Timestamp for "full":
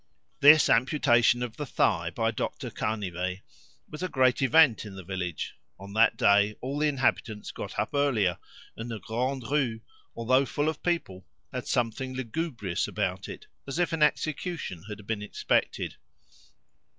10.47-10.69